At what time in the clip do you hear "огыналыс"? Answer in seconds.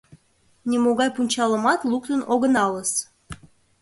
2.33-2.91